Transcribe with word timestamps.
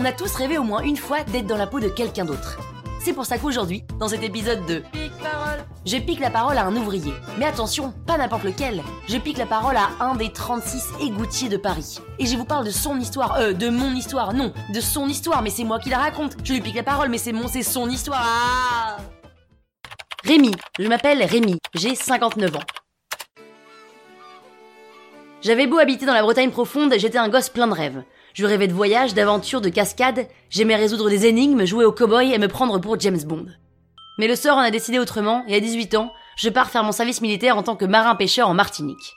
On 0.00 0.04
a 0.04 0.12
tous 0.12 0.32
rêvé 0.36 0.58
au 0.58 0.62
moins 0.62 0.82
une 0.82 0.96
fois 0.96 1.24
d'être 1.24 1.48
dans 1.48 1.56
la 1.56 1.66
peau 1.66 1.80
de 1.80 1.88
quelqu'un 1.88 2.24
d'autre. 2.24 2.56
C'est 3.00 3.12
pour 3.12 3.26
ça 3.26 3.36
qu'aujourd'hui, 3.36 3.82
dans 3.98 4.06
cet 4.06 4.22
épisode 4.22 4.64
de 4.66 4.78
Pic 4.92 5.10
parole, 5.20 5.58
je 5.84 5.96
pique 5.96 6.20
la 6.20 6.30
parole 6.30 6.56
à 6.56 6.66
un 6.66 6.76
ouvrier. 6.76 7.12
Mais 7.36 7.46
attention, 7.46 7.92
pas 8.06 8.16
n'importe 8.16 8.44
lequel. 8.44 8.84
Je 9.08 9.18
pique 9.18 9.38
la 9.38 9.46
parole 9.46 9.76
à 9.76 9.88
un 9.98 10.14
des 10.14 10.32
36 10.32 10.84
égoutiers 11.02 11.48
de 11.48 11.56
Paris. 11.56 11.98
Et 12.20 12.26
je 12.26 12.36
vous 12.36 12.44
parle 12.44 12.64
de 12.64 12.70
son 12.70 13.00
histoire, 13.00 13.40
euh, 13.40 13.52
de 13.52 13.70
mon 13.70 13.92
histoire, 13.92 14.34
non, 14.34 14.52
de 14.72 14.80
son 14.80 15.08
histoire, 15.08 15.42
mais 15.42 15.50
c'est 15.50 15.64
moi 15.64 15.80
qui 15.80 15.90
la 15.90 15.98
raconte. 15.98 16.36
Je 16.44 16.52
lui 16.52 16.60
pique 16.60 16.76
la 16.76 16.84
parole, 16.84 17.08
mais 17.08 17.18
c'est 17.18 17.32
mon, 17.32 17.48
c'est 17.48 17.64
son 17.64 17.90
histoire. 17.90 19.00
Rémi, 20.22 20.52
je 20.78 20.86
m'appelle 20.86 21.24
Rémi, 21.24 21.58
j'ai 21.74 21.96
59 21.96 22.54
ans. 22.54 22.60
J'avais 25.40 25.66
beau 25.66 25.78
habiter 25.78 26.06
dans 26.06 26.14
la 26.14 26.22
Bretagne 26.22 26.52
profonde, 26.52 26.94
j'étais 26.98 27.18
un 27.18 27.28
gosse 27.28 27.48
plein 27.48 27.66
de 27.66 27.74
rêves. 27.74 28.04
Je 28.38 28.46
rêvais 28.46 28.68
de 28.68 28.72
voyages, 28.72 29.14
d'aventures, 29.14 29.60
de 29.60 29.68
cascades, 29.68 30.28
j'aimais 30.48 30.76
résoudre 30.76 31.10
des 31.10 31.26
énigmes, 31.26 31.64
jouer 31.64 31.84
au 31.84 31.90
cow-boy 31.90 32.32
et 32.32 32.38
me 32.38 32.46
prendre 32.46 32.78
pour 32.78 33.00
James 33.00 33.20
Bond. 33.26 33.46
Mais 34.16 34.28
le 34.28 34.36
sort 34.36 34.58
en 34.58 34.60
a 34.60 34.70
décidé 34.70 35.00
autrement, 35.00 35.42
et 35.48 35.56
à 35.56 35.60
18 35.60 35.96
ans, 35.96 36.12
je 36.36 36.48
pars 36.48 36.70
faire 36.70 36.84
mon 36.84 36.92
service 36.92 37.20
militaire 37.20 37.56
en 37.56 37.64
tant 37.64 37.74
que 37.74 37.84
marin-pêcheur 37.84 38.48
en 38.48 38.54
Martinique. 38.54 39.16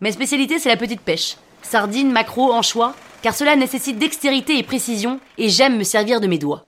Mes 0.00 0.12
spécialités, 0.12 0.58
c'est 0.58 0.70
la 0.70 0.78
petite 0.78 1.02
pêche. 1.02 1.36
Sardines, 1.60 2.10
maquereaux, 2.12 2.54
anchois, 2.54 2.94
car 3.20 3.34
cela 3.34 3.56
nécessite 3.56 3.98
dextérité 3.98 4.56
et 4.56 4.62
précision, 4.62 5.20
et 5.36 5.50
j'aime 5.50 5.76
me 5.76 5.84
servir 5.84 6.22
de 6.22 6.26
mes 6.26 6.38
doigts. 6.38 6.64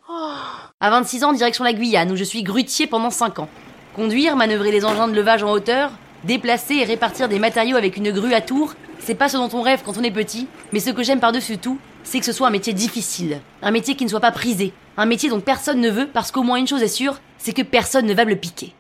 À 0.79 0.91
26 0.91 1.25
ans, 1.25 1.33
direction 1.33 1.64
la 1.64 1.73
Guyane, 1.73 2.13
où 2.13 2.17
je 2.17 2.25
suis 2.25 2.42
grutier 2.42 2.86
pendant 2.86 3.08
5 3.08 3.39
ans. 3.39 3.48
Conduire, 3.96 4.36
manœuvrer 4.36 4.73
les 4.73 4.85
engins 4.85 5.08
de 5.08 5.17
levage 5.17 5.42
en 5.42 5.52
hauteur, 5.52 5.91
déplacer 6.24 6.74
et 6.74 6.84
répartir 6.84 7.28
des 7.28 7.38
matériaux 7.38 7.77
avec 7.77 7.96
une 7.96 8.12
grue 8.12 8.34
à 8.34 8.40
tour, 8.40 8.74
c'est 8.98 9.14
pas 9.14 9.28
ce 9.28 9.36
dont 9.36 9.50
on 9.52 9.62
rêve 9.62 9.83
quand 9.84 9.98
on 9.98 10.02
est 10.02 10.10
petit, 10.10 10.46
mais 10.72 10.80
ce 10.80 10.90
que 10.90 11.02
j'aime 11.02 11.20
par-dessus 11.20 11.58
tout, 11.58 11.78
c'est 12.05 12.18
que 12.18 12.24
ce 12.24 12.33
soit 12.33 12.48
un 12.48 12.50
métier 12.50 12.72
difficile, 12.72 13.40
un 13.62 13.70
métier 13.70 13.94
qui 13.96 14.05
ne 14.05 14.10
soit 14.10 14.20
pas 14.20 14.33
prisé, 14.33 14.72
un 14.96 15.06
métier 15.06 15.28
dont 15.28 15.40
personne 15.40 15.80
ne 15.80 15.90
veut 15.90 16.08
parce 16.08 16.30
qu'au 16.30 16.42
moins 16.42 16.56
une 16.56 16.68
chose 16.68 16.83
est 16.83 16.88
sûre, 16.88 17.20
c'est 17.38 17.52
que 17.52 17.62
personne 17.62 18.06
ne 18.06 18.14
va 18.14 18.24
me 18.24 18.30
le 18.30 18.36
piquer. 18.36 18.74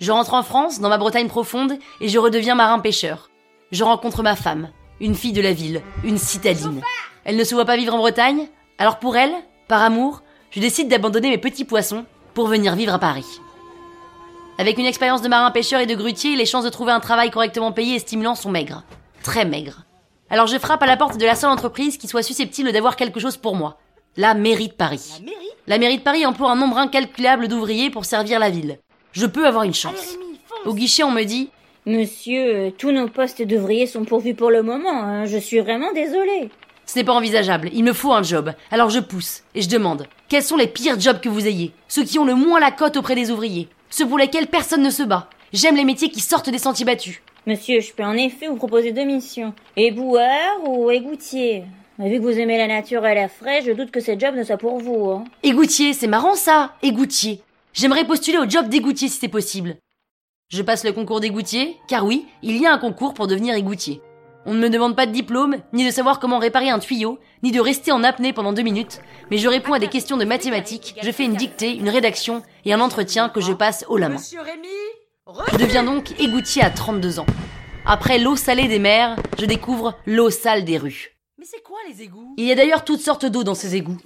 Je 0.00 0.12
rentre 0.12 0.34
en 0.34 0.42
France, 0.42 0.80
dans 0.80 0.88
ma 0.88 0.96
Bretagne 0.96 1.28
profonde, 1.28 1.74
et 2.00 2.08
je 2.08 2.18
redeviens 2.18 2.54
marin-pêcheur. 2.54 3.28
Je 3.70 3.84
rencontre 3.84 4.22
ma 4.22 4.34
femme, 4.34 4.70
une 5.00 5.14
fille 5.14 5.32
de 5.32 5.42
la 5.42 5.52
ville, 5.52 5.82
une 6.04 6.16
citadine. 6.16 6.80
Elle 7.24 7.36
ne 7.36 7.44
se 7.44 7.54
voit 7.54 7.66
pas 7.66 7.76
vivre 7.76 7.94
en 7.94 7.98
Bretagne, 7.98 8.48
alors 8.78 8.98
pour 8.98 9.16
elle, 9.16 9.34
par 9.68 9.82
amour, 9.82 10.22
je 10.50 10.60
décide 10.60 10.88
d'abandonner 10.88 11.28
mes 11.28 11.38
petits 11.38 11.66
poissons 11.66 12.06
pour 12.32 12.46
venir 12.46 12.74
vivre 12.74 12.94
à 12.94 12.98
Paris. 12.98 13.26
Avec 14.60 14.76
une 14.76 14.84
expérience 14.84 15.22
de 15.22 15.28
marin-pêcheur 15.28 15.80
et 15.80 15.86
de 15.86 15.94
grutier, 15.94 16.36
les 16.36 16.44
chances 16.44 16.64
de 16.64 16.68
trouver 16.68 16.92
un 16.92 17.00
travail 17.00 17.30
correctement 17.30 17.72
payé 17.72 17.94
et 17.94 17.98
stimulant 17.98 18.34
sont 18.34 18.50
maigres. 18.50 18.82
Très 19.22 19.46
maigres. 19.46 19.86
Alors 20.28 20.48
je 20.48 20.58
frappe 20.58 20.82
à 20.82 20.86
la 20.86 20.98
porte 20.98 21.16
de 21.16 21.24
la 21.24 21.34
seule 21.34 21.48
entreprise 21.48 21.96
qui 21.96 22.06
soit 22.06 22.22
susceptible 22.22 22.70
d'avoir 22.70 22.96
quelque 22.96 23.20
chose 23.20 23.38
pour 23.38 23.56
moi. 23.56 23.78
La 24.18 24.34
mairie 24.34 24.68
de 24.68 24.74
Paris. 24.74 25.14
La 25.16 25.24
mairie? 25.24 25.48
La 25.66 25.78
mairie 25.78 25.96
de 25.96 26.02
Paris 26.02 26.26
emploie 26.26 26.50
un 26.50 26.56
nombre 26.56 26.76
incalculable 26.76 27.48
d'ouvriers 27.48 27.88
pour 27.88 28.04
servir 28.04 28.38
la 28.38 28.50
ville. 28.50 28.78
Je 29.12 29.24
peux 29.24 29.46
avoir 29.46 29.62
une 29.62 29.72
chance. 29.72 30.18
Au 30.66 30.74
guichet, 30.74 31.04
on 31.04 31.10
me 31.10 31.22
dit 31.24 31.48
Monsieur, 31.86 32.54
euh, 32.54 32.70
tous 32.70 32.90
nos 32.90 33.08
postes 33.08 33.40
d'ouvriers 33.40 33.86
sont 33.86 34.04
pourvus 34.04 34.34
pour 34.34 34.50
le 34.50 34.62
moment. 34.62 34.92
hein. 34.92 35.24
Je 35.24 35.38
suis 35.38 35.60
vraiment 35.60 35.90
désolée. 35.94 36.50
Ce 36.84 36.98
n'est 36.98 37.04
pas 37.04 37.14
envisageable, 37.14 37.70
il 37.72 37.82
me 37.82 37.94
faut 37.94 38.12
un 38.12 38.22
job. 38.22 38.52
Alors 38.70 38.90
je 38.90 39.00
pousse 39.00 39.42
et 39.54 39.62
je 39.62 39.70
demande 39.70 40.06
quels 40.28 40.42
sont 40.42 40.56
les 40.56 40.66
pires 40.66 41.00
jobs 41.00 41.20
que 41.20 41.30
vous 41.30 41.46
ayez? 41.46 41.72
Ceux 41.88 42.04
qui 42.04 42.18
ont 42.18 42.26
le 42.26 42.34
moins 42.34 42.60
la 42.60 42.70
cote 42.70 42.98
auprès 42.98 43.14
des 43.14 43.30
ouvriers 43.30 43.68
Ceux 43.90 44.06
pour 44.06 44.18
lesquels 44.18 44.46
personne 44.46 44.82
ne 44.82 44.90
se 44.90 45.02
bat 45.02 45.28
J'aime 45.52 45.74
les 45.74 45.84
métiers 45.84 46.10
qui 46.10 46.20
sortent 46.20 46.48
des 46.48 46.58
sentiers 46.58 46.86
battus. 46.86 47.20
Monsieur, 47.46 47.80
je 47.80 47.92
peux 47.92 48.04
en 48.04 48.14
effet 48.14 48.46
vous 48.46 48.56
proposer 48.56 48.92
deux 48.92 49.04
missions. 49.04 49.52
Éboueur 49.76 50.62
ou 50.64 50.90
égoutier 50.90 51.64
Mais 51.98 52.08
Vu 52.08 52.18
que 52.18 52.22
vous 52.22 52.38
aimez 52.38 52.56
la 52.56 52.68
nature 52.68 53.04
et 53.04 53.14
l'air 53.14 53.30
frais, 53.30 53.62
je 53.66 53.72
doute 53.72 53.90
que 53.90 53.98
ces 53.98 54.18
jobs 54.18 54.36
ne 54.36 54.44
soient 54.44 54.58
pour 54.58 54.78
vous. 54.78 55.10
Hein. 55.10 55.24
Égoutier, 55.42 55.92
c'est 55.92 56.06
marrant 56.06 56.36
ça 56.36 56.74
Égoutier. 56.82 57.42
J'aimerais 57.72 58.06
postuler 58.06 58.38
au 58.38 58.48
job 58.48 58.68
d'égoutier 58.68 59.08
si 59.08 59.18
c'est 59.18 59.28
possible. 59.28 59.76
Je 60.50 60.62
passe 60.62 60.84
le 60.84 60.92
concours 60.92 61.20
d'égoutier, 61.20 61.76
car 61.88 62.04
oui, 62.04 62.26
il 62.42 62.56
y 62.56 62.66
a 62.66 62.72
un 62.72 62.78
concours 62.78 63.14
pour 63.14 63.26
devenir 63.26 63.54
égoutier. 63.54 64.00
On 64.46 64.54
ne 64.54 64.58
me 64.58 64.70
demande 64.70 64.96
pas 64.96 65.06
de 65.06 65.12
diplôme, 65.12 65.56
ni 65.72 65.84
de 65.84 65.90
savoir 65.90 66.18
comment 66.18 66.38
réparer 66.38 66.70
un 66.70 66.78
tuyau, 66.78 67.18
ni 67.42 67.52
de 67.52 67.60
rester 67.60 67.92
en 67.92 68.02
apnée 68.02 68.32
pendant 68.32 68.54
deux 68.54 68.62
minutes, 68.62 69.00
mais 69.30 69.36
je 69.36 69.48
réponds 69.48 69.74
à 69.74 69.78
des 69.78 69.88
questions 69.88 70.16
de 70.16 70.24
mathématiques, 70.24 70.96
je 71.02 71.10
fais 71.10 71.24
une 71.24 71.34
dictée, 71.34 71.76
une 71.76 71.90
rédaction 71.90 72.42
et 72.64 72.72
un 72.72 72.80
entretien 72.80 73.28
que 73.28 73.40
je 73.40 73.52
passe 73.52 73.84
haut 73.88 73.98
la 73.98 74.08
main. 74.08 74.20
Je 75.52 75.56
deviens 75.58 75.84
donc 75.84 76.18
égoutier 76.18 76.62
à 76.62 76.70
32 76.70 77.18
ans. 77.18 77.26
Après 77.84 78.18
l'eau 78.18 78.34
salée 78.34 78.66
des 78.66 78.78
mers, 78.78 79.16
je 79.38 79.44
découvre 79.44 79.94
l'eau 80.06 80.30
sale 80.30 80.64
des 80.64 80.78
rues. 80.78 81.16
Mais 81.38 81.46
c'est 81.46 81.62
quoi 81.62 81.78
les 81.88 82.02
égouts? 82.02 82.34
Il 82.36 82.44
y 82.44 82.52
a 82.52 82.54
d'ailleurs 82.54 82.84
toutes 82.84 83.00
sortes 83.00 83.26
d'eau 83.26 83.44
dans 83.44 83.54
ces 83.54 83.76
égouts. 83.76 83.96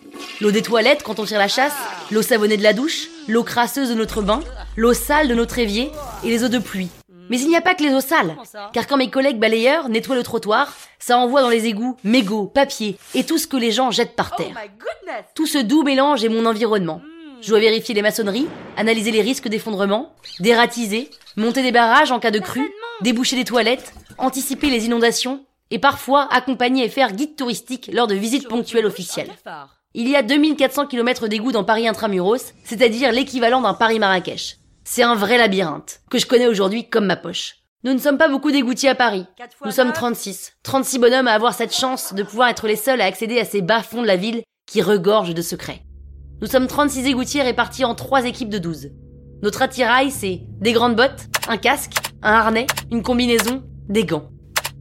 L'eau 0.41 0.51
des 0.51 0.63
toilettes 0.63 1.03
quand 1.03 1.19
on 1.19 1.25
tire 1.25 1.39
la 1.39 1.49
chasse, 1.49 1.75
l'eau 2.11 2.23
savonnée 2.23 2.57
de 2.57 2.63
la 2.63 2.73
douche, 2.73 3.09
l'eau 3.29 3.43
crasseuse 3.43 3.89
de 3.89 3.95
notre 3.95 4.23
bain, 4.23 4.41
l'eau 4.77 4.95
sale 4.95 5.29
de 5.29 5.35
notre 5.35 5.59
évier 5.59 5.91
et 6.23 6.29
les 6.29 6.45
eaux 6.45 6.49
de 6.49 6.59
pluie. 6.59 6.91
Mais 7.31 7.41
il 7.41 7.49
n'y 7.49 7.57
a 7.57 7.61
pas 7.61 7.75
que 7.75 7.83
les 7.83 7.95
eaux 7.95 8.01
sales, 8.01 8.37
car 8.73 8.87
quand 8.87 8.97
mes 8.97 9.11
collègues 9.11 9.39
balayeurs 9.39 9.89
nettoient 9.89 10.17
le 10.17 10.23
trottoir, 10.23 10.75
ça 10.99 11.19
envoie 11.19 11.43
dans 11.43 11.49
les 11.49 11.67
égouts 11.67 11.97
mégots, 12.05 12.47
papier 12.47 12.97
et 13.15 13.25
tout 13.25 13.39
ce 13.39 13.47
que 13.47 13.57
les 13.57 13.73
gens 13.73 13.91
jettent 13.91 14.17
par 14.17 14.33
Oh 14.35 14.37
terre. 14.43 14.55
goodness 14.55 15.25
Tout 15.35 15.47
ce 15.47 15.59
doux 15.59 15.83
mélange 15.83 16.25
est 16.25 16.29
mon 16.29 16.47
environnement. 16.47 17.01
Je 17.41 17.51
dois 17.51 17.61
vérifier 17.61 17.95
les 17.95 18.03
maçonneries, 18.03 18.49
analyser 18.77 19.11
les 19.11 19.21
risques 19.21 19.49
d'effondrement, 19.49 20.15
dératiser, 20.41 21.11
monter 21.37 21.63
des 21.63 21.73
barrages 21.73 22.11
en 22.11 22.19
cas 22.19 22.31
de 22.31 22.39
crue, 22.39 22.73
déboucher 23.03 23.37
des 23.37 23.45
toilettes, 23.45 23.93
anticiper 24.19 24.71
les 24.71 24.87
inondations 24.87 25.45
et 25.71 25.79
parfois 25.79 26.27
accompagner 26.33 26.85
et 26.85 26.89
faire 26.89 27.13
guide 27.13 27.37
touristique 27.37 27.91
lors 27.93 28.07
de 28.07 28.15
visites 28.15 28.49
ponctuelles 28.49 28.87
officielles. 28.87 29.31
Il 29.93 30.09
y 30.09 30.17
a 30.17 30.23
2400 30.23 30.87
km 30.87 31.29
d'égouts 31.29 31.53
dans 31.53 31.65
Paris 31.65 31.87
intramuros, 31.87 32.53
c'est-à-dire 32.65 33.13
l'équivalent 33.13 33.61
d'un 33.61 33.75
Paris-Marrakech. 33.75 34.57
C'est 34.87 35.03
un 35.03 35.15
vrai 35.15 35.39
labyrinthe, 35.39 36.03
que 36.11 36.19
je 36.19 36.27
connais 36.27 36.47
aujourd'hui 36.47 36.91
comme 36.91 37.07
ma 37.07 37.17
poche. 37.17 37.57
Nous 37.85 37.95
ne 37.95 37.99
sommes 37.99 38.19
pas 38.19 38.29
beaucoup 38.29 38.53
d'égoutiers 38.53 38.91
à 38.91 38.95
Paris. 38.95 39.27
Nous 39.65 39.71
sommes 39.71 39.89
neuf. 39.89 39.97
36. 39.97 40.53
36 40.63 40.99
bonhommes 40.99 41.27
à 41.27 41.33
avoir 41.33 41.55
cette 41.55 41.75
chance 41.75 42.13
de 42.13 42.23
pouvoir 42.23 42.49
être 42.49 42.69
les 42.69 42.77
seuls 42.77 43.01
à 43.01 43.07
accéder 43.07 43.41
à 43.41 43.47
ces 43.47 43.63
bas-fonds 43.63 44.03
de 44.03 44.07
la 44.07 44.17
ville 44.17 44.43
qui 44.67 44.83
regorgent 44.83 45.33
de 45.33 45.41
secrets. 45.41 45.81
Nous 46.43 46.49
sommes 46.49 46.67
36 46.67 47.07
égoutiers 47.07 47.41
répartis 47.41 47.87
en 47.87 47.95
trois 47.95 48.27
équipes 48.27 48.51
de 48.51 48.59
12. 48.59 48.91
Notre 49.43 49.63
attirail, 49.63 50.11
c'est 50.11 50.43
des 50.61 50.73
grandes 50.73 50.97
bottes, 50.97 51.29
un 51.49 51.57
casque, 51.57 51.95
un 52.23 52.33
harnais, 52.33 52.67
une 52.91 53.03
combinaison, 53.03 53.63
des 53.89 54.05
gants. 54.05 54.29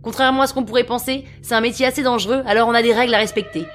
Contrairement 0.02 0.42
à 0.42 0.48
ce 0.48 0.54
qu'on 0.54 0.66
pourrait 0.66 0.84
penser, 0.84 1.24
c'est 1.42 1.56
un 1.56 1.62
métier 1.62 1.86
assez 1.86 2.04
dangereux, 2.04 2.44
alors 2.46 2.68
on 2.68 2.74
a 2.74 2.84
des 2.84 2.94
règles 2.94 3.14
à 3.14 3.20
respecter. 3.20 3.66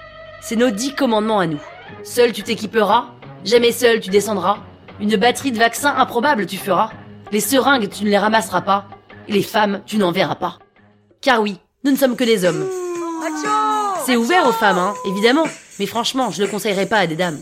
C'est 0.43 0.57
nos 0.57 0.71
dix 0.71 0.95
commandements 0.95 1.41
à 1.41 1.47
nous. 1.47 1.63
Seul 2.03 2.33
tu 2.33 2.43
t'équiperas, 2.43 3.15
jamais 3.45 3.73
seul 3.73 4.01
tu 4.01 4.11
descendras, 4.11 4.59
une 5.00 5.17
batterie 5.17 5.53
de 5.53 5.59
vaccins 5.59 5.95
improbable 5.97 6.47
tu 6.47 6.56
feras, 6.56 6.91
les 7.33 7.41
seringues 7.41 7.89
tu 7.89 8.05
ne 8.05 8.11
les 8.11 8.19
ramasseras 8.19 8.62
pas, 8.62 8.87
et 9.29 9.33
les 9.33 9.43
femmes 9.43 9.83
tu 9.87 9.97
n'en 9.97 10.12
verras 10.12 10.35
pas. 10.35 10.59
Car 11.21 11.41
oui, 11.43 11.59
nous 11.85 11.91
ne 11.91 11.97
sommes 11.97 12.17
que 12.17 12.25
des 12.25 12.45
hommes. 12.45 12.69
C'est 14.05 14.17
ouvert 14.17 14.47
aux 14.47 14.53
femmes, 14.53 14.79
hein, 14.79 14.95
évidemment. 15.06 15.45
Mais 15.79 15.87
franchement, 15.87 16.31
je 16.31 16.43
le 16.43 16.49
conseillerais 16.49 16.87
pas 16.87 16.99
à 16.99 17.06
des 17.06 17.17
dames. 17.17 17.41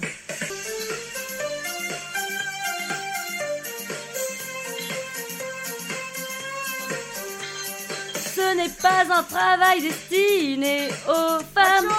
Ce 8.34 8.56
n'est 8.56 8.68
pas 8.82 9.04
un 9.10 9.22
travail 9.22 9.80
destiné 9.80 10.88
aux 11.08 11.38
femmes. 11.54 11.92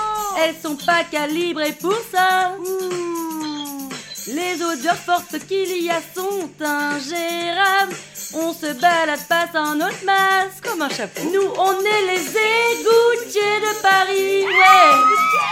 Elles 0.44 0.56
sont 0.62 0.75
pas 0.75 1.04
calibrées 1.09 1.74
pour 1.80 1.95
ça. 2.12 2.51
Les 4.27 4.62
odeurs 4.62 4.97
fortes 4.97 5.39
qu'il 5.47 5.83
y 5.83 5.89
a 5.89 6.01
sont 6.13 6.50
ingérables. 6.59 7.95
On 8.35 8.51
se 8.53 8.74
balade 8.74 9.25
pas 9.29 9.47
sans 9.53 9.75
notre 9.75 10.03
masque. 10.03 10.63
Comme 10.63 10.81
un 10.81 10.89
chapeau. 10.89 11.21
Nous, 11.33 11.50
on 11.57 11.79
est 11.79 12.01
les 12.12 12.27
égoutiers 12.27 13.59
de 13.62 13.81
Paris. 13.81 14.44
Ouais. 14.44 14.91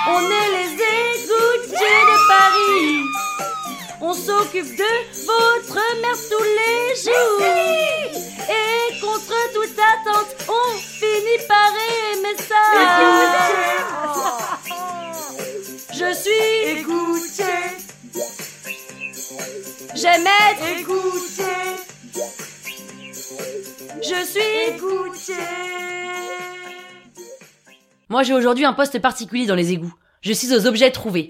On 0.10 0.20
est 0.20 0.50
les 0.58 0.74
égoutiers 0.74 2.04
de 2.12 2.18
Paris. 2.28 3.00
On 4.02 4.14
s'occupe 4.14 4.76
de 4.76 4.94
votre 5.26 5.80
mère 6.02 6.20
tous 6.30 6.44
les 6.44 6.96
jours. 7.02 7.42
Et 8.50 9.00
contre 9.00 9.38
toute 9.54 9.80
attente, 9.80 10.36
on 10.50 10.78
finit 10.78 11.42
par 11.48 11.72
aimer 12.12 12.36
ça. 12.38 12.64
Je 15.94 16.14
suis 16.14 16.80
égoutier. 16.80 17.75
J'aime 19.96 20.28
être 20.28 20.80
égoutier. 20.80 21.46
Je 24.02 24.26
suis 24.26 24.74
égoutier. 24.76 25.36
Moi, 28.10 28.24
j'ai 28.24 28.34
aujourd'hui 28.34 28.66
un 28.66 28.74
poste 28.74 29.00
particulier 29.00 29.46
dans 29.46 29.56
les 29.56 29.72
égouts. 29.72 29.94
Je 30.20 30.34
suis 30.34 30.54
aux 30.54 30.68
objets 30.68 30.92
trouvés. 30.92 31.30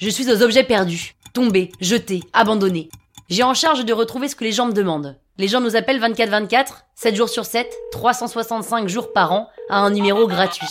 Je 0.00 0.10
suis 0.10 0.30
aux 0.30 0.42
objets 0.42 0.64
perdus, 0.64 1.14
tombés, 1.32 1.72
jetés, 1.80 2.20
abandonnés. 2.34 2.90
J'ai 3.30 3.42
en 3.42 3.54
charge 3.54 3.86
de 3.86 3.92
retrouver 3.94 4.28
ce 4.28 4.36
que 4.36 4.44
les 4.44 4.52
gens 4.52 4.66
me 4.66 4.72
demandent. 4.72 5.18
Les 5.38 5.48
gens 5.48 5.62
nous 5.62 5.74
appellent 5.74 6.00
24-24, 6.00 6.84
7 6.94 7.16
jours 7.16 7.30
sur 7.30 7.46
7, 7.46 7.72
365 7.90 8.86
jours 8.86 9.14
par 9.14 9.32
an, 9.32 9.48
à 9.70 9.78
un 9.78 9.90
numéro 9.90 10.26
gratuit. 10.28 10.68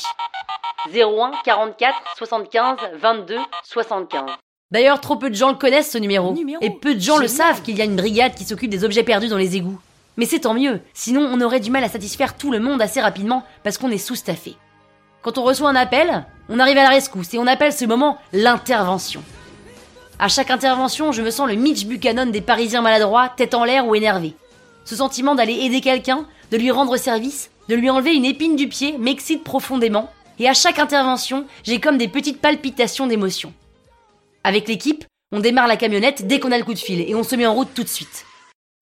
01 0.94 1.32
44 1.44 1.96
75 2.16 2.78
22 3.02 3.38
75. 3.64 4.30
D'ailleurs, 4.74 5.00
trop 5.00 5.18
peu 5.18 5.30
de 5.30 5.36
gens 5.36 5.50
le 5.50 5.56
connaissent 5.56 5.92
ce 5.92 6.00
numéro. 6.00 6.36
Et 6.62 6.72
peu 6.72 6.96
de 6.96 7.00
gens 7.00 7.20
le 7.20 7.28
savent 7.28 7.62
qu'il 7.62 7.78
y 7.78 7.82
a 7.82 7.86
une 7.86 7.96
brigade 7.96 8.34
qui 8.34 8.44
s'occupe 8.44 8.72
des 8.72 8.84
objets 8.84 9.04
perdus 9.04 9.28
dans 9.28 9.38
les 9.38 9.56
égouts. 9.56 9.80
Mais 10.18 10.26
c'est 10.26 10.40
tant 10.40 10.56
mieux, 10.56 10.82
sinon 10.96 11.30
on 11.32 11.42
aurait 11.42 11.60
du 11.60 11.70
mal 11.70 11.84
à 11.84 11.90
satisfaire 11.90 12.36
tout 12.36 12.52
le 12.52 12.60
monde 12.60 12.82
assez 12.82 13.00
rapidement 13.00 13.44
parce 13.64 13.78
qu'on 13.78 13.92
est 13.92 14.00
sous-staffé. 14.00 14.56
Quand 15.22 15.38
on 15.38 15.44
reçoit 15.44 15.70
un 15.70 15.76
appel, 15.76 16.26
on 16.50 16.58
arrive 16.58 16.80
à 16.80 16.84
la 16.84 16.90
rescousse 16.90 17.36
et 17.36 17.38
on 17.38 17.46
appelle 17.46 17.72
ce 17.72 17.86
moment 17.86 18.18
l'intervention. 18.34 19.22
À 20.18 20.28
chaque 20.28 20.50
intervention, 20.50 21.12
je 21.12 21.22
me 21.22 21.30
sens 21.30 21.48
le 21.48 21.56
Mitch 21.56 21.86
Buchanan 21.86 22.32
des 22.32 22.42
Parisiens 22.42 22.82
maladroits, 22.82 23.30
tête 23.30 23.54
en 23.54 23.66
l'air 23.66 23.88
ou 23.88 23.94
énervé. 23.94 24.34
Ce 24.86 24.96
sentiment 24.96 25.36
d'aller 25.36 25.54
aider 25.54 25.82
quelqu'un, 25.82 26.26
de 26.52 26.58
lui 26.58 26.72
rendre 26.72 26.98
service, 26.98 27.52
de 27.70 27.76
lui 27.76 27.92
enlever 27.92 28.16
une 28.16 28.26
épine 28.26 28.56
du 28.56 28.68
pied 28.68 28.98
m'excite 28.98 29.44
profondément, 29.44 30.10
et 30.40 30.50
à 30.50 30.56
chaque 30.56 30.80
intervention, 30.80 31.46
j'ai 31.64 31.80
comme 31.80 32.00
des 32.00 32.08
petites 32.08 32.42
palpitations 32.42 33.06
d'émotion. 33.06 33.54
Avec 34.46 34.68
l'équipe, 34.68 35.06
on 35.32 35.40
démarre 35.40 35.68
la 35.68 35.78
camionnette 35.78 36.28
dès 36.28 36.40
qu'on 36.40 36.52
a 36.52 36.58
le 36.58 36.66
coup 36.66 36.74
de 36.74 36.80
fil 36.80 37.00
et 37.00 37.16
on 37.16 37.24
se 37.24 37.36
met 37.36 37.46
en 37.46 37.54
route 37.54 37.74
tout 37.74 37.84
de 37.84 37.90
suite. 37.90 38.26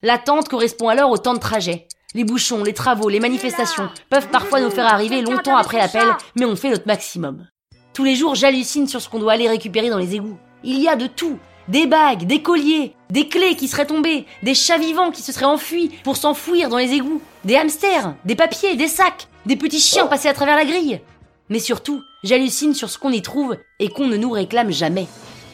L'attente 0.02 0.50
correspond 0.50 0.90
alors 0.90 1.12
au 1.12 1.18
temps 1.18 1.36
de 1.36 1.40
trajet. 1.40 1.88
Les 2.16 2.24
bouchons, 2.24 2.63
les 2.63 2.74
travaux, 2.74 3.10
les 3.10 3.19
manifestations 3.19 3.90
peuvent 4.10 4.30
parfois 4.30 4.60
nous 4.60 4.72
faire 4.72 4.92
arriver 4.92 5.22
longtemps 5.22 5.56
après 5.56 5.78
l'appel, 5.78 6.08
mais 6.36 6.46
on 6.46 6.56
fait 6.56 6.72
notre 6.72 6.88
maximum. 6.88 7.48
Tous 7.94 8.04
les 8.04 8.16
jours, 8.16 8.34
j'hallucine 8.34 8.88
sur 8.88 9.02
ce 9.02 9.08
qu'on 9.08 9.19
doit 9.19 9.34
aller 9.34 9.48
récupérer 9.48 9.90
dans 9.90 10.00
les 10.00 10.16
égouts. 10.16 10.38
Il 10.63 10.81
y 10.81 10.88
a 10.88 10.96
de 10.96 11.08
tout. 11.08 11.38
Des 11.68 11.86
bagues, 11.86 12.25
des 12.25 12.42
colliers, 12.42 12.96
des 13.12 13.30
clés 13.30 13.56
qui 13.56 13.68
seraient 13.68 13.86
tombées, 13.86 14.25
des 14.42 14.56
chats 14.56 14.80
vivants 14.80 15.12
qui 15.12 15.22
se 15.22 15.31
seraient 15.31 15.46
enfuis 15.46 15.92
pour 16.04 16.18
s'enfouir 16.18 16.69
dans 16.69 16.80
les 16.80 16.94
égouts, 16.94 17.22
des 17.46 17.56
hamsters, 17.56 18.16
des 18.25 18.36
papiers, 18.36 18.75
des 18.75 18.88
sacs, 18.88 19.28
des 19.46 19.56
petits 19.56 19.80
chiens 19.80 20.08
passés 20.08 20.28
à 20.28 20.34
travers 20.34 20.56
la 20.56 20.66
grille. 20.66 21.02
Mais 21.50 21.60
surtout, 21.60 22.02
j'hallucine 22.24 22.74
sur 22.74 22.90
ce 22.90 22.98
qu'on 22.98 23.12
y 23.12 23.22
trouve 23.22 23.58
et 23.80 23.90
qu'on 23.90 24.08
ne 24.08 24.18
nous 24.18 24.31
réclame 24.31 24.72
jamais. 24.72 25.08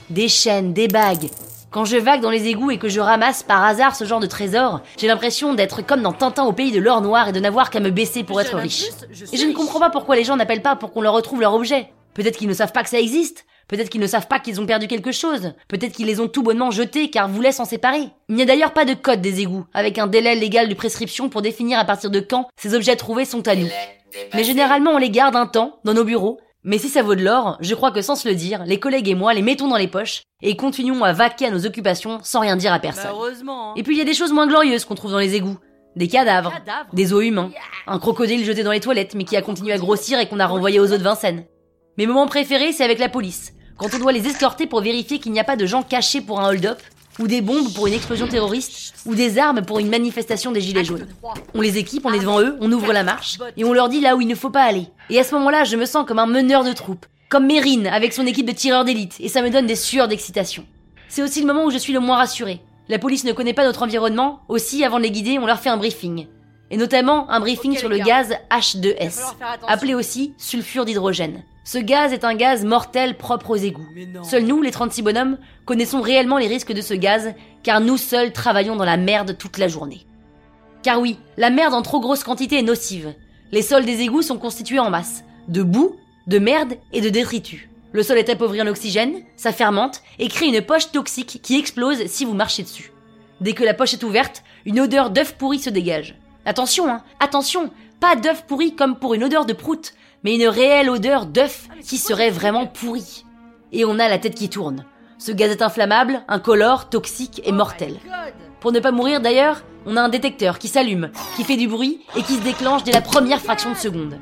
Des 0.10 0.30
chaînes, 0.30 0.72
des 0.72 0.88
bagues. 0.88 1.30
Quand 1.70 1.84
je 1.84 1.98
vague 1.98 2.22
dans 2.22 2.30
les 2.30 2.48
égouts 2.48 2.72
et 2.72 2.78
que 2.78 2.88
je 2.88 3.02
ramasse 3.02 3.44
par 3.44 3.64
hasard 3.64 3.94
ce 3.94 4.06
genre 4.06 4.22
de 4.22 4.26
trésor, 4.26 4.82
j'ai 4.98 5.08
l'impression 5.08 5.54
d'être 5.54 5.86
comme 5.86 6.02
dans 6.02 6.14
Tintin 6.14 6.46
au 6.46 6.54
pays 6.54 6.72
de 6.72 6.80
l'or 6.80 7.02
noir 7.02 7.28
et 7.28 7.32
de 7.34 7.42
n'avoir 7.42 7.70
qu'à 7.70 7.82
me 7.82 7.90
baisser 7.90 8.24
pour 8.24 8.40
être 8.40 8.56
riche. 8.56 8.86
Et 9.34 9.38
je 9.38 9.46
ne 9.46 9.54
comprends 9.54 9.80
pas 9.80 9.90
pourquoi 9.90 10.16
les 10.16 10.24
gens 10.24 10.38
n'appellent 10.38 10.62
pas 10.62 10.78
pour 10.78 10.94
qu'on 10.94 11.02
leur 11.02 11.14
retrouve 11.14 11.42
leur 11.42 11.54
objet. 11.54 11.90
Peut-être 12.14 12.38
qu'ils 12.38 12.48
ne 12.48 12.54
savent 12.54 12.72
pas 12.72 12.84
que 12.84 12.90
ça 12.90 13.00
existe. 13.00 13.46
Peut-être 13.68 13.90
qu'ils 13.90 14.00
ne 14.00 14.08
savent 14.08 14.28
pas 14.28 14.40
qu'ils 14.40 14.62
ont 14.62 14.66
perdu 14.66 14.88
quelque 14.88 15.12
chose. 15.12 15.52
Peut-être 15.68 15.92
qu'ils 15.92 16.08
les 16.08 16.22
ont 16.22 16.30
tout 16.30 16.42
bonnement 16.42 16.72
jetés 16.72 17.10
car 17.10 17.28
voulaient 17.28 17.52
s'en 17.52 17.66
séparer. 17.66 18.08
Il 18.30 18.36
n'y 18.36 18.44
a 18.44 18.46
d'ailleurs 18.46 18.72
pas 18.72 18.86
de 18.86 18.94
code 18.94 19.20
des 19.20 19.42
égouts, 19.42 19.66
avec 19.74 19.98
un 19.98 20.08
délai 20.08 20.36
légal 20.36 20.70
de 20.70 20.74
prescription 20.74 21.28
pour 21.28 21.42
définir 21.42 21.78
à 21.80 21.84
partir 21.84 22.10
de 22.10 22.22
quand 22.22 22.48
ces 22.56 22.76
objets 22.76 22.96
trouvés 22.96 23.26
sont 23.26 23.46
à 23.46 23.56
nous. 23.56 23.68
Mais 24.34 24.46
généralement 24.46 24.92
on 24.92 24.98
les 24.98 25.10
garde 25.10 25.36
un 25.36 25.48
temps, 25.48 25.80
dans 25.84 25.94
nos 25.94 26.06
bureaux. 26.06 26.40
Mais 26.64 26.78
si 26.78 26.90
ça 26.90 27.02
vaut 27.04 27.16
de 27.16 27.24
l'or, 27.24 27.58
je 27.62 27.76
crois 27.76 27.92
que 27.92 28.02
sans 28.02 28.16
se 28.16 28.28
le 28.28 28.36
dire, 28.36 28.64
les 28.66 28.80
collègues 28.80 29.08
et 29.08 29.16
moi 29.16 29.34
les 29.34 29.42
mettons 29.42 29.68
dans 29.68 29.78
les 29.78 29.88
poches 29.88 30.24
et 30.42 30.56
continuons 30.56 31.04
à 31.04 31.14
vaquer 31.14 31.46
à 31.46 31.52
nos 31.52 31.66
occupations 31.66 32.20
sans 32.24 32.42
rien 32.42 32.56
dire 32.56 32.74
à 32.74 32.80
personne. 32.80 33.12
heureusement. 33.12 33.72
hein. 33.72 33.74
Et 33.78 33.84
puis 33.84 33.96
il 33.96 34.00
y 34.00 34.02
a 34.02 34.06
des 34.06 34.14
choses 34.14 34.34
moins 34.34 34.48
glorieuses 34.48 34.84
qu'on 34.86 34.96
trouve 34.96 35.12
dans 35.12 35.20
les 35.20 35.36
égouts. 35.36 35.58
Des 35.96 36.08
cadavres, 36.08 36.52
Cadavres. 36.52 36.90
des 36.94 37.12
os 37.14 37.24
humains, 37.26 37.50
un 37.88 37.98
crocodile 37.98 38.44
jeté 38.46 38.62
dans 38.64 38.72
les 38.72 38.80
toilettes 38.80 39.16
mais 39.16 39.24
qui 39.24 39.36
a 39.36 39.42
continué 39.42 39.74
à 39.74 39.78
grossir 39.80 40.20
et 40.20 40.28
qu'on 40.28 40.40
a 40.40 40.46
renvoyé 40.46 40.80
aux 40.80 40.86
eaux 40.94 40.98
de 40.98 41.04
Vincennes. 41.04 41.46
Mes 41.98 42.06
moments 42.06 42.28
préférés, 42.28 42.72
c'est 42.72 42.84
avec 42.84 43.00
la 43.00 43.10
police, 43.10 43.54
quand 43.78 43.88
on 43.96 44.00
doit 44.00 44.12
les 44.12 44.28
escorter 44.28 44.68
pour 44.68 44.82
vérifier 44.82 45.18
qu'il 45.20 45.32
n'y 45.32 45.40
a 45.40 45.44
pas 45.44 45.56
de 45.56 45.66
gens 45.66 45.82
cachés 45.82 46.22
pour 46.22 46.40
un 46.40 46.50
hold-up, 46.50 46.80
ou 47.20 47.28
des 47.28 47.42
bombes 47.42 47.74
pour 47.74 47.88
une 47.88 47.94
explosion 47.94 48.28
terroriste, 48.28 48.94
ou 49.06 49.16
des 49.16 49.38
armes 49.38 49.62
pour 49.62 49.80
une 49.80 49.90
manifestation 49.90 50.52
des 50.52 50.62
gilets 50.62 50.84
jaunes. 50.84 51.08
On 51.54 51.62
les 51.62 51.78
équipe, 51.78 52.06
on 52.06 52.14
est 52.14 52.20
devant 52.20 52.42
eux, 52.42 52.58
on 52.62 52.72
ouvre 52.72 52.94
la 52.94 53.04
marche, 53.04 53.38
et 53.56 53.64
on 53.64 53.74
leur 53.74 53.90
dit 53.90 54.02
là 54.02 54.16
où 54.16 54.22
il 54.22 54.28
ne 54.28 54.36
faut 54.36 54.50
pas 54.50 54.64
aller. 54.64 54.88
Et 55.10 55.20
à 55.20 55.24
ce 55.24 55.34
moment-là, 55.36 55.64
je 55.64 55.76
me 55.76 55.86
sens 55.86 56.06
comme 56.08 56.20
un 56.20 56.28
meneur 56.28 56.64
de 56.64 56.74
troupe, 56.74 57.06
comme 57.30 57.48
Mérine 57.48 57.88
avec 57.88 58.14
son 58.14 58.26
équipe 58.26 58.48
de 58.48 58.52
tireurs 58.52 58.86
d'élite, 58.86 59.16
et 59.20 59.30
ça 59.30 59.42
me 59.42 59.50
donne 59.50 59.66
des 59.66 59.76
sueurs 59.76 60.08
d'excitation. 60.08 60.66
C'est 61.10 61.24
aussi 61.24 61.42
le 61.42 61.48
moment 61.48 61.66
où 61.66 61.72
je 61.72 61.78
suis 61.78 61.94
le 61.94 62.00
moins 62.00 62.18
rassuré. 62.18 62.62
La 62.90 63.00
police 63.00 63.24
ne 63.24 63.34
connaît 63.34 63.54
pas 63.54 63.66
notre 63.66 63.84
environnement, 63.84 64.42
aussi 64.48 64.84
avant 64.84 64.98
de 64.98 65.04
les 65.04 65.12
guider, 65.12 65.40
on 65.40 65.46
leur 65.46 65.60
fait 65.60 65.70
un 65.70 65.78
briefing. 65.78 66.28
Et 66.70 66.78
notamment 66.78 67.30
un 67.30 67.40
briefing 67.40 67.78
sur 67.78 67.90
le 67.90 67.98
gars. 67.98 68.06
gaz 68.06 68.30
va 68.30 68.58
H2S, 68.58 69.12
falloir 69.12 69.38
faire 69.38 69.50
attention. 69.50 69.68
appelé 69.68 69.94
aussi 69.94 70.34
sulfure 70.38 70.86
d'hydrogène. 70.86 71.44
Ce 71.64 71.78
gaz 71.78 72.14
est 72.14 72.24
un 72.24 72.36
gaz 72.36 72.64
mortel 72.64 73.18
propre 73.18 73.52
aux 73.52 73.56
égouts. 73.56 73.88
Seuls 74.24 74.46
nous, 74.46 74.62
les 74.62 74.72
36 74.72 75.02
bonhommes, 75.02 75.38
connaissons 75.66 76.02
réellement 76.02 76.38
les 76.38 76.48
risques 76.48 76.72
de 76.72 76.82
ce 76.82 76.94
gaz, 76.94 77.34
car 77.64 77.82
nous 77.82 77.98
seuls 77.98 78.32
travaillons 78.32 78.78
dans 78.78 78.86
la 78.86 78.96
merde 78.96 79.38
toute 79.38 79.58
la 79.58 79.68
journée. 79.68 80.06
Car 80.84 81.02
oui, 81.02 81.20
la 81.36 81.50
merde 81.50 81.74
en 81.74 81.82
trop 81.82 82.00
grosse 82.00 82.24
quantité 82.24 82.60
est 82.60 82.64
nocive. 82.64 83.14
Les 83.52 83.62
sols 83.62 83.86
des 83.86 84.02
égouts 84.02 84.22
sont 84.22 84.38
constitués 84.38 84.80
en 84.80 84.90
masse, 84.90 85.24
de 85.50 85.64
boue, 85.64 85.98
de 86.28 86.40
merde 86.40 86.76
et 86.94 87.02
de 87.02 87.10
détritus. 87.10 87.68
Le 87.92 88.04
sol 88.04 88.18
est 88.18 88.30
appauvri 88.30 88.62
en 88.62 88.68
oxygène, 88.68 89.24
ça 89.36 89.52
fermente 89.52 90.02
et 90.20 90.28
crée 90.28 90.48
une 90.48 90.62
poche 90.62 90.92
toxique 90.92 91.40
qui 91.42 91.58
explose 91.58 92.06
si 92.08 92.26
vous 92.26 92.34
marchez 92.34 92.64
dessus. 92.64 92.92
Dès 93.42 93.54
que 93.54 93.64
la 93.64 93.74
poche 93.74 93.94
est 93.94 94.04
ouverte, 94.04 94.44
une 94.66 94.80
odeur 94.80 95.10
d'œuf 95.10 95.36
pourri 95.36 95.60
se 95.60 95.70
dégage. 95.70 96.16
Attention, 96.48 96.90
hein, 96.90 97.02
attention, 97.20 97.72
pas 98.00 98.16
d'œuf 98.16 98.46
pourri 98.48 98.74
comme 98.74 98.96
pour 98.96 99.14
une 99.14 99.26
odeur 99.26 99.46
de 99.46 99.52
prout, 99.52 99.94
mais 100.24 100.36
une 100.36 100.48
réelle 100.48 100.90
odeur 100.90 101.26
d'œuf 101.26 101.68
qui 101.86 101.98
serait 101.98 102.30
vraiment 102.30 102.66
pourri. 102.66 103.26
Et 103.74 103.84
on 103.84 104.00
a 104.00 104.08
la 104.08 104.18
tête 104.18 104.36
qui 104.36 104.48
tourne. 104.48 104.86
Ce 105.18 105.34
gaz 105.34 105.52
est 105.52 105.62
inflammable, 105.62 106.24
incolore, 106.30 106.88
toxique 106.88 107.42
et 107.44 107.52
mortel. 107.52 107.98
Pour 108.62 108.72
ne 108.72 108.80
pas 108.80 108.92
mourir 108.92 109.20
d'ailleurs, 109.20 109.64
on 109.86 109.98
a 109.98 110.02
un 110.02 110.08
détecteur 110.08 110.58
qui 110.58 110.70
s'allume, 110.70 111.12
qui 111.36 111.44
fait 111.44 111.58
du 111.58 111.68
bruit 111.68 112.00
et 112.16 112.24
qui 112.24 112.36
se 112.36 112.44
déclenche 112.44 112.86
dès 112.86 112.94
la 112.94 113.02
première 113.02 113.42
fraction 113.42 113.72
de 113.72 113.76
seconde. 113.76 114.18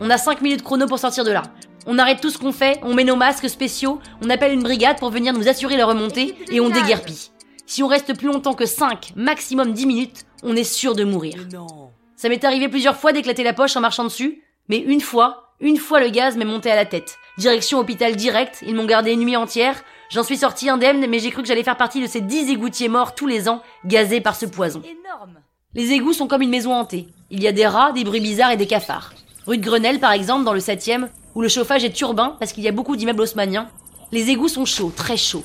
On 0.00 0.08
a 0.08 0.16
5 0.16 0.40
minutes 0.40 0.62
chrono 0.62 0.86
pour 0.86 0.98
sortir 0.98 1.24
de 1.24 1.32
là. 1.32 1.42
On 1.86 1.98
arrête 1.98 2.22
tout 2.22 2.30
ce 2.30 2.38
qu'on 2.38 2.52
fait, 2.52 2.80
on 2.82 2.94
met 2.94 3.04
nos 3.04 3.16
masques 3.16 3.50
spéciaux, 3.50 4.00
on 4.24 4.30
appelle 4.30 4.54
une 4.54 4.62
brigade 4.62 4.98
pour 4.98 5.10
venir 5.10 5.34
nous 5.34 5.48
assurer 5.48 5.76
leur 5.76 5.90
remontée 5.90 6.34
et 6.50 6.60
on 6.60 6.70
déguerpit. 6.70 7.30
Si 7.74 7.82
on 7.82 7.88
reste 7.88 8.16
plus 8.16 8.28
longtemps 8.28 8.54
que 8.54 8.66
5, 8.66 9.14
maximum 9.16 9.72
10 9.72 9.86
minutes, 9.86 10.26
on 10.44 10.54
est 10.54 10.62
sûr 10.62 10.94
de 10.94 11.02
mourir. 11.02 11.34
Non. 11.52 11.90
Ça 12.14 12.28
m'est 12.28 12.44
arrivé 12.44 12.68
plusieurs 12.68 12.96
fois 12.96 13.12
d'éclater 13.12 13.42
la 13.42 13.52
poche 13.52 13.76
en 13.76 13.80
marchant 13.80 14.04
dessus, 14.04 14.44
mais 14.68 14.78
une 14.78 15.00
fois, 15.00 15.52
une 15.58 15.78
fois 15.78 15.98
le 15.98 16.08
gaz 16.10 16.36
m'est 16.36 16.44
monté 16.44 16.70
à 16.70 16.76
la 16.76 16.84
tête. 16.86 17.16
Direction 17.36 17.80
hôpital 17.80 18.14
direct, 18.14 18.62
ils 18.64 18.76
m'ont 18.76 18.84
gardé 18.84 19.10
une 19.10 19.24
nuit 19.24 19.34
entière, 19.34 19.82
j'en 20.08 20.22
suis 20.22 20.36
sorti 20.36 20.70
indemne, 20.70 21.04
mais 21.08 21.18
j'ai 21.18 21.32
cru 21.32 21.42
que 21.42 21.48
j'allais 21.48 21.64
faire 21.64 21.76
partie 21.76 22.00
de 22.00 22.06
ces 22.06 22.20
10 22.20 22.48
égoutiers 22.50 22.86
morts 22.86 23.16
tous 23.16 23.26
les 23.26 23.48
ans, 23.48 23.60
gazés 23.84 24.20
par 24.20 24.36
ce 24.36 24.46
poison. 24.46 24.80
Énorme. 24.84 25.40
Les 25.74 25.90
égouts 25.90 26.12
sont 26.12 26.28
comme 26.28 26.42
une 26.42 26.50
maison 26.50 26.72
hantée. 26.72 27.08
Il 27.32 27.42
y 27.42 27.48
a 27.48 27.52
des 27.52 27.66
rats, 27.66 27.90
des 27.90 28.04
bruits 28.04 28.20
bizarres 28.20 28.52
et 28.52 28.56
des 28.56 28.68
cafards. 28.68 29.14
Rue 29.48 29.58
de 29.58 29.64
Grenelle, 29.64 29.98
par 29.98 30.12
exemple, 30.12 30.44
dans 30.44 30.54
le 30.54 30.60
7e, 30.60 31.08
où 31.34 31.42
le 31.42 31.48
chauffage 31.48 31.82
est 31.82 31.90
turbin 31.90 32.36
parce 32.38 32.52
qu'il 32.52 32.62
y 32.62 32.68
a 32.68 32.72
beaucoup 32.72 32.94
d'immeubles 32.94 33.22
haussmanniens, 33.22 33.68
les 34.12 34.30
égouts 34.30 34.46
sont 34.46 34.64
chauds, 34.64 34.92
très 34.94 35.16
chauds. 35.16 35.42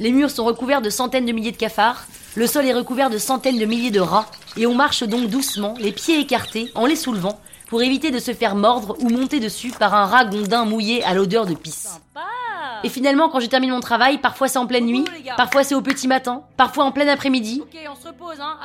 Les 0.00 0.12
murs 0.12 0.30
sont 0.30 0.44
recouverts 0.44 0.80
de 0.80 0.90
centaines 0.90 1.26
de 1.26 1.32
milliers 1.32 1.50
de 1.50 1.56
cafards, 1.56 2.04
le 2.36 2.46
sol 2.46 2.64
est 2.66 2.72
recouvert 2.72 3.10
de 3.10 3.18
centaines 3.18 3.58
de 3.58 3.64
milliers 3.64 3.90
de 3.90 3.98
rats, 3.98 4.26
et 4.56 4.64
on 4.64 4.74
marche 4.74 5.02
donc 5.02 5.28
doucement, 5.28 5.74
les 5.80 5.90
pieds 5.90 6.20
écartés, 6.20 6.70
en 6.76 6.86
les 6.86 6.94
soulevant, 6.94 7.40
pour 7.66 7.82
éviter 7.82 8.12
de 8.12 8.20
se 8.20 8.32
faire 8.32 8.54
mordre 8.54 8.96
ou 9.00 9.08
monter 9.08 9.40
dessus 9.40 9.72
par 9.72 9.94
un 9.94 10.06
rat 10.06 10.24
gondin 10.24 10.64
mouillé 10.64 11.02
à 11.02 11.14
l'odeur 11.14 11.46
de 11.46 11.54
pisse. 11.54 12.00
Et 12.84 12.88
finalement, 12.88 13.28
quand 13.28 13.40
je 13.40 13.46
termine 13.46 13.70
mon 13.70 13.80
travail, 13.80 14.18
parfois 14.18 14.46
c'est 14.46 14.60
en 14.60 14.66
pleine 14.66 14.86
nuit, 14.86 15.04
parfois 15.36 15.64
c'est 15.64 15.74
au 15.74 15.82
petit 15.82 16.06
matin, 16.06 16.42
parfois 16.56 16.84
en 16.84 16.92
plein 16.92 17.08
après-midi. 17.08 17.64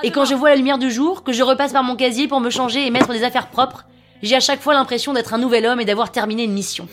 Et 0.03 0.11
quand 0.11 0.25
je 0.25 0.35
vois 0.35 0.49
la 0.49 0.55
lumière 0.55 0.77
du 0.77 0.91
jour, 0.91 1.23
que 1.23 1.33
je 1.33 1.41
repasse 1.41 1.73
par 1.73 1.83
mon 1.83 1.95
casier 1.95 2.27
pour 2.27 2.41
me 2.41 2.51
changer 2.51 2.85
et 2.85 2.91
mettre 2.91 3.11
des 3.11 3.23
affaires 3.23 3.47
propres, 3.47 3.85
j'ai 4.23 4.35
à 4.35 4.39
chaque 4.39 4.61
fois 4.61 4.73
l'impression 4.73 5.13
d'être 5.13 5.33
un 5.33 5.37
nouvel 5.37 5.65
homme 5.65 5.79
et 5.79 5.85
d'avoir 5.85 6.11
terminé 6.11 6.43
une 6.43 6.53
mission. 6.53 6.87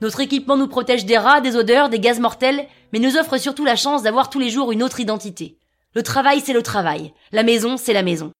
Notre 0.00 0.20
équipement 0.20 0.56
nous 0.56 0.68
protège 0.68 1.04
des 1.04 1.18
rats, 1.18 1.40
des 1.40 1.56
odeurs, 1.56 1.88
des 1.88 2.00
gaz 2.00 2.20
mortels, 2.20 2.66
mais 2.92 2.98
nous 2.98 3.16
offre 3.16 3.38
surtout 3.38 3.64
la 3.64 3.76
chance 3.76 4.02
d'avoir 4.02 4.30
tous 4.30 4.38
les 4.38 4.50
jours 4.50 4.72
une 4.72 4.82
autre 4.82 5.00
identité. 5.00 5.58
Le 5.94 6.02
travail, 6.02 6.40
c'est 6.44 6.52
le 6.52 6.62
travail. 6.62 7.12
La 7.32 7.42
maison, 7.42 7.76
c'est 7.76 7.92
la 7.92 8.02
maison. 8.02 8.30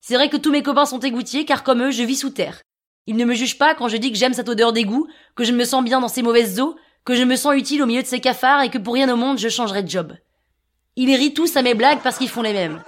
C'est 0.00 0.14
vrai 0.14 0.28
que 0.28 0.36
tous 0.36 0.50
mes 0.50 0.62
copains 0.62 0.86
sont 0.86 0.98
égoutiers, 0.98 1.44
car 1.44 1.62
comme 1.62 1.82
eux, 1.82 1.90
je 1.90 2.02
vis 2.02 2.16
sous 2.16 2.30
terre. 2.30 2.60
Ils 3.06 3.16
ne 3.16 3.24
me 3.24 3.34
jugent 3.34 3.58
pas 3.58 3.74
quand 3.74 3.88
je 3.88 3.96
dis 3.96 4.10
que 4.10 4.18
j'aime 4.18 4.34
cette 4.34 4.48
odeur 4.48 4.72
d'égout, 4.72 5.06
que 5.34 5.44
je 5.44 5.52
me 5.52 5.64
sens 5.64 5.84
bien 5.84 6.00
dans 6.00 6.08
ces 6.08 6.22
mauvaises 6.22 6.60
eaux, 6.60 6.76
que 7.04 7.14
je 7.14 7.22
me 7.22 7.36
sens 7.36 7.54
utile 7.54 7.82
au 7.82 7.86
milieu 7.86 8.02
de 8.02 8.06
ces 8.06 8.20
cafards 8.20 8.62
et 8.62 8.70
que 8.70 8.78
pour 8.78 8.94
rien 8.94 9.12
au 9.12 9.16
monde 9.16 9.38
je 9.38 9.48
changerai 9.48 9.82
de 9.82 9.90
job. 9.90 10.14
Ils 10.96 11.14
rient 11.14 11.34
tous 11.34 11.56
à 11.56 11.62
mes 11.62 11.74
blagues 11.74 12.00
parce 12.02 12.18
qu'ils 12.18 12.28
font 12.28 12.42
les 12.42 12.52
mêmes. 12.52 12.82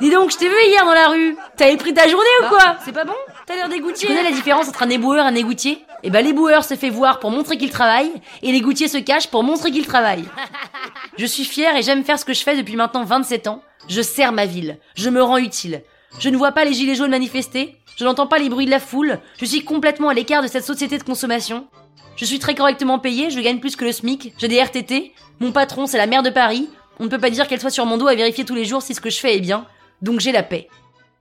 Dis 0.00 0.10
donc, 0.10 0.30
je 0.30 0.38
t'ai 0.38 0.48
vu 0.48 0.54
hier 0.66 0.84
dans 0.84 0.94
la 0.94 1.08
rue. 1.08 1.36
T'avais 1.56 1.76
pris 1.76 1.92
ta 1.92 2.08
journée 2.08 2.26
ou 2.42 2.48
quoi? 2.48 2.76
C'est 2.84 2.92
pas 2.92 3.04
bon 3.04 3.14
T'as 3.50 3.56
l'air 3.56 3.68
dégoûté. 3.68 3.98
Tu 3.98 4.06
connais 4.06 4.22
la 4.22 4.30
différence 4.30 4.68
entre 4.68 4.84
un 4.84 4.90
éboueur 4.90 5.24
et 5.24 5.28
un 5.28 5.34
égoutier? 5.34 5.84
Eh 6.04 6.10
ben 6.10 6.24
l'éboueur 6.24 6.62
se 6.62 6.76
fait 6.76 6.88
voir 6.88 7.18
pour 7.18 7.32
montrer 7.32 7.58
qu'il 7.58 7.70
travaille 7.70 8.12
et 8.42 8.52
l'égoutier 8.52 8.86
se 8.86 8.98
cache 8.98 9.26
pour 9.26 9.42
montrer 9.42 9.72
qu'il 9.72 9.84
travaille. 9.84 10.24
Je 11.18 11.26
suis 11.26 11.44
fier 11.44 11.76
et 11.76 11.82
j'aime 11.82 12.04
faire 12.04 12.16
ce 12.16 12.24
que 12.24 12.32
je 12.32 12.44
fais 12.44 12.56
depuis 12.56 12.76
maintenant 12.76 13.02
27 13.02 13.48
ans. 13.48 13.60
Je 13.88 14.02
sers 14.02 14.30
ma 14.30 14.46
ville. 14.46 14.78
Je 14.94 15.10
me 15.10 15.20
rends 15.20 15.36
utile. 15.36 15.82
Je 16.20 16.28
ne 16.28 16.36
vois 16.36 16.52
pas 16.52 16.64
les 16.64 16.74
gilets 16.74 16.94
jaunes 16.94 17.10
manifester. 17.10 17.76
Je 17.96 18.04
n'entends 18.04 18.28
pas 18.28 18.38
les 18.38 18.48
bruits 18.48 18.66
de 18.66 18.70
la 18.70 18.78
foule. 18.78 19.18
Je 19.40 19.44
suis 19.46 19.64
complètement 19.64 20.10
à 20.10 20.14
l'écart 20.14 20.44
de 20.44 20.48
cette 20.48 20.64
société 20.64 20.96
de 20.96 21.02
consommation. 21.02 21.66
Je 22.14 22.26
suis 22.26 22.38
très 22.38 22.54
correctement 22.54 23.00
payé, 23.00 23.30
je 23.30 23.40
gagne 23.40 23.58
plus 23.58 23.74
que 23.74 23.84
le 23.84 23.90
SMIC, 23.90 24.32
j'ai 24.38 24.48
des 24.48 24.62
RTT, 24.62 25.12
mon 25.40 25.50
patron 25.50 25.86
c'est 25.86 25.98
la 25.98 26.06
maire 26.06 26.22
de 26.22 26.30
Paris, 26.30 26.68
on 26.98 27.04
ne 27.04 27.08
peut 27.08 27.18
pas 27.18 27.30
dire 27.30 27.48
qu'elle 27.48 27.60
soit 27.60 27.70
sur 27.70 27.86
mon 27.86 27.96
dos 27.96 28.08
à 28.08 28.14
vérifier 28.14 28.44
tous 28.44 28.54
les 28.54 28.66
jours 28.66 28.82
si 28.82 28.94
ce 28.94 29.00
que 29.00 29.08
je 29.08 29.18
fais 29.18 29.36
est 29.36 29.40
bien, 29.40 29.64
donc 30.02 30.20
j'ai 30.20 30.32
la 30.32 30.42
paix. 30.42 30.68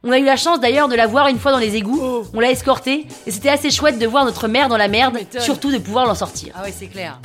On 0.04 0.12
a 0.14 0.18
eu 0.20 0.24
la 0.24 0.38
chance 0.38 0.62
d'ailleurs 0.62 0.88
de 0.88 0.96
la 0.96 1.08
voir 1.08 1.28
une 1.28 1.38
fois 1.38 1.52
dans 1.52 1.58
les 1.58 1.76
égouts, 1.76 2.00
Oh. 2.02 2.26
on 2.34 2.40
l'a 2.40 2.52
escortée, 2.52 3.06
et 3.28 3.32
c'était 3.32 3.50
assez 3.50 3.70
chouette 3.70 4.00
de 4.00 4.08
voir 4.08 4.24
notre 4.24 4.48
mère 4.48 4.70
dans 4.70 4.78
la 4.78 4.88
merde, 4.88 5.18
surtout 5.40 5.72
de 5.74 5.78
pouvoir 5.78 6.06
l'en 6.06 6.16
sortir. 6.16 6.54
Ah 6.58 6.64
ouais, 6.64 6.74
c'est 6.78 6.88
clair. 6.88 7.20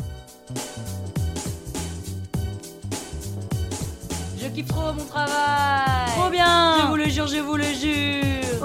Je 4.40 4.48
kiffe 4.48 4.66
trop 4.66 4.92
mon 4.92 5.04
travail. 5.04 6.10
Trop 6.16 6.30
bien 6.30 6.78
Je 6.82 6.86
vous 6.88 6.96
le 6.96 7.08
jure, 7.08 7.26
je 7.28 7.36
vous 7.36 7.56
le 7.56 7.62
jure. 7.64 8.24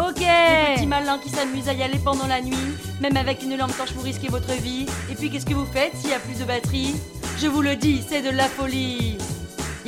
Ok 0.09 0.19
Le 0.21 0.75
petit 0.77 0.87
malin 0.87 1.19
qui 1.23 1.29
s'amuse 1.29 1.69
à 1.69 1.73
y 1.73 1.83
aller 1.83 1.99
pendant 2.03 2.25
la 2.25 2.41
nuit, 2.41 2.55
même 3.01 3.15
avec 3.15 3.43
une 3.43 3.55
lampe 3.57 3.77
torche 3.77 3.91
pour 3.93 4.03
risquer 4.03 4.27
votre 4.29 4.51
vie. 4.53 4.87
Et 5.11 5.15
puis 5.15 5.29
qu'est-ce 5.29 5.45
que 5.45 5.53
vous 5.53 5.67
faites 5.71 5.95
s'il 5.95 6.09
y 6.09 6.13
a 6.13 6.19
plus 6.19 6.39
de 6.39 6.45
batterie? 6.45 6.95
Je 7.37 7.45
vous 7.47 7.61
le 7.61 7.75
dis, 7.75 8.01
c'est 8.09 8.21
de 8.23 8.31
la 8.35 8.45
folie. 8.49 9.17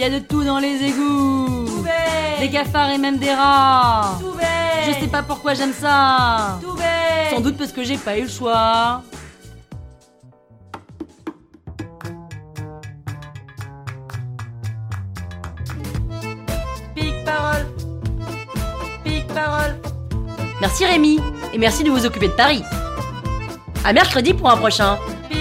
Il 0.02 0.06
y 0.06 0.08
a 0.08 0.20
de 0.20 0.26
tout 0.26 0.44
dans 0.44 0.58
les 0.58 0.84
égouts. 0.84 1.86
Des 2.40 2.50
cafards 2.50 2.90
et 2.90 2.98
même 2.98 3.20
des 3.20 3.32
rats. 3.32 4.18
Je 4.88 4.94
sais 5.00 5.08
pas 5.08 5.22
pourquoi 5.22 5.54
j'aime 5.54 5.74
ça. 5.74 6.60
Sans 7.30 7.40
doute 7.40 7.56
parce 7.56 7.72
que 7.72 7.84
j'ai 7.84 7.98
pas 7.98 8.18
eu 8.18 8.24
le 8.24 8.28
choix. 8.28 9.04
Pique 16.96 17.24
parole. 17.24 17.68
Pique 19.04 19.28
parole. 19.28 19.80
Merci 20.62 20.84
Rémi, 20.84 21.20
et 21.54 21.60
merci 21.60 21.84
de 21.84 21.92
vous 21.92 22.08
occuper 22.08 22.30
de 22.30 22.34
Paris. 22.34 22.64
À 23.86 23.94
mercredi 23.94 24.34
pour 24.34 24.50
un 24.50 24.58
prochain. 24.58 24.98
Pique 25.30 25.41